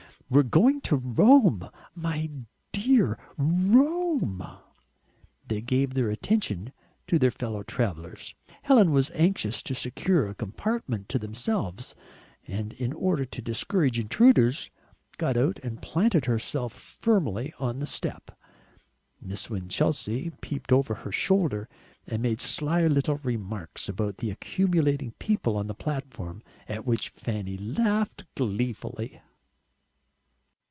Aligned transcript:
we're 0.33 0.43
going 0.43 0.79
to 0.79 0.95
Rome, 0.95 1.69
my 1.93 2.29
dear! 2.71 3.19
Rome!" 3.35 4.41
they 5.45 5.59
gave 5.59 5.93
their 5.93 6.09
attention 6.09 6.71
to 7.07 7.19
their 7.19 7.31
fellow 7.31 7.63
travellers. 7.63 8.33
Helen 8.61 8.93
was 8.93 9.11
anxious 9.13 9.61
to 9.63 9.75
secure 9.75 10.27
a 10.29 10.33
compartment 10.35 11.09
to 11.09 11.19
themselves, 11.19 11.95
and, 12.47 12.71
in 12.71 12.93
order 12.93 13.25
to 13.25 13.41
discourage 13.41 13.99
intruders, 13.99 14.71
got 15.17 15.35
out 15.35 15.59
and 15.65 15.81
planted 15.81 16.23
herself 16.27 16.71
firmly 17.01 17.53
on 17.59 17.79
the 17.79 17.85
step. 17.85 18.31
Miss 19.21 19.49
Winchelsea 19.49 20.31
peeped 20.39 20.71
out 20.71 20.77
over 20.77 20.93
her 20.95 21.11
shoulder, 21.11 21.67
and 22.07 22.21
made 22.21 22.39
sly 22.39 22.87
little 22.87 23.17
remarks 23.17 23.89
about 23.89 24.19
the 24.19 24.31
accumulating 24.31 25.11
people 25.19 25.57
on 25.57 25.67
the 25.67 25.75
platform, 25.75 26.41
at 26.69 26.85
which 26.85 27.09
Fanny 27.09 27.57
laughed 27.57 28.23
gleefully. 28.35 29.21